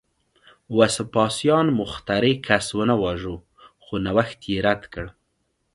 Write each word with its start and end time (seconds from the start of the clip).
وسپاسیان 0.77 1.67
مخترع 1.79 2.33
کس 2.47 2.67
ونه 2.77 2.95
واژه، 3.03 3.35
خو 3.83 3.93
نوښت 4.05 4.39
یې 4.49 4.57
رد 4.67 4.83
کړ 4.93 5.05